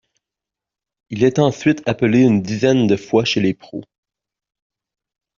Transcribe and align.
Il 1.11 1.23
est 1.23 1.37
ensuite 1.37 1.83
appelé 1.87 2.21
une 2.21 2.41
dizaine 2.41 2.87
de 2.87 2.95
fois 2.97 3.23
chez 3.23 3.39
les 3.39 3.53
pros. 3.53 3.83